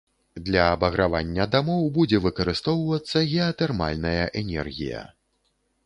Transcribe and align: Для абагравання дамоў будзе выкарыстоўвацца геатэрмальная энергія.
Для 0.45 0.61
абагравання 0.77 1.45
дамоў 1.57 1.83
будзе 1.99 2.21
выкарыстоўвацца 2.25 3.25
геатэрмальная 3.35 4.21
энергія. 4.43 5.09